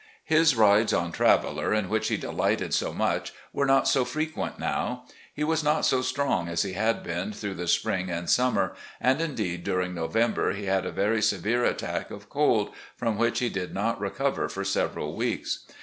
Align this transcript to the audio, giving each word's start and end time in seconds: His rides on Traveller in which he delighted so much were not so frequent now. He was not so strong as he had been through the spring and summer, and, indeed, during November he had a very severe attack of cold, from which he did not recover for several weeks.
His 0.23 0.55
rides 0.55 0.93
on 0.93 1.11
Traveller 1.11 1.75
in 1.75 1.87
which 1.87 2.07
he 2.07 2.17
delighted 2.17 2.73
so 2.73 2.91
much 2.91 3.33
were 3.53 3.67
not 3.67 3.87
so 3.87 4.03
frequent 4.03 4.57
now. 4.57 5.05
He 5.31 5.43
was 5.43 5.63
not 5.63 5.85
so 5.85 6.01
strong 6.01 6.47
as 6.47 6.63
he 6.63 6.73
had 6.73 7.03
been 7.03 7.31
through 7.31 7.53
the 7.53 7.67
spring 7.67 8.09
and 8.09 8.27
summer, 8.27 8.73
and, 8.99 9.21
indeed, 9.21 9.63
during 9.63 9.93
November 9.93 10.53
he 10.53 10.65
had 10.65 10.87
a 10.87 10.91
very 10.91 11.21
severe 11.21 11.63
attack 11.65 12.09
of 12.09 12.29
cold, 12.31 12.73
from 12.97 13.15
which 13.15 13.37
he 13.37 13.49
did 13.49 13.75
not 13.75 14.01
recover 14.01 14.49
for 14.49 14.65
several 14.65 15.15
weeks. 15.15 15.67